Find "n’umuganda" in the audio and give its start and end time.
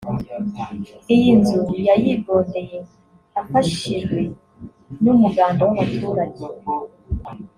5.03-5.61